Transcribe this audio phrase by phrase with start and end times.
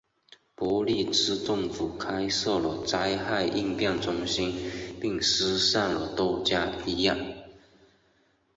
[0.55, 7.37] 伯利兹政府开设了灾害应变中心并疏散了多家医院。